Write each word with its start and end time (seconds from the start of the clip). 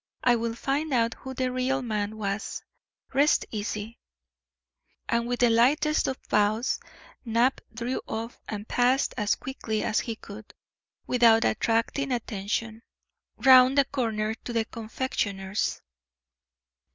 I 0.23 0.35
will 0.35 0.55
find 0.55 0.91
out 0.95 1.13
who 1.13 1.35
the 1.35 1.51
real 1.51 1.83
man 1.83 2.17
was; 2.17 2.63
rest 3.13 3.45
easy." 3.51 3.99
And 5.07 5.27
with 5.27 5.41
the 5.41 5.51
lightest 5.51 6.07
of 6.07 6.17
bows, 6.27 6.79
Knapp 7.23 7.61
drew 7.71 8.01
off 8.07 8.39
and 8.49 8.67
passed 8.67 9.13
as 9.15 9.35
quickly 9.35 9.83
as 9.83 9.99
he 9.99 10.15
could, 10.15 10.55
without 11.05 11.45
attracting 11.45 12.11
attention, 12.11 12.81
round 13.37 13.77
the 13.77 13.85
corner 13.85 14.33
to 14.33 14.51
the 14.51 14.65
confectioner's. 14.65 15.83